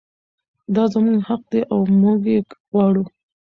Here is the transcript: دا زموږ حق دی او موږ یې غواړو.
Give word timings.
دا 0.75 0.83
زموږ 0.93 1.17
حق 1.27 1.41
دی 1.51 1.61
او 1.71 1.79
موږ 2.01 2.19
یې 2.33 2.39
غواړو. 2.71 3.03